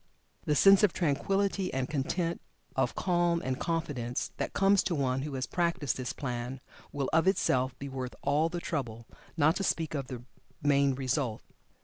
[0.45, 2.41] The sense of tranquillity and content
[2.75, 6.59] of calm and confidence that comes to one who has practiced this plan,
[6.91, 9.05] will of itself be worth all the trouble,
[9.37, 10.23] not to speak of the
[10.63, 11.43] main result.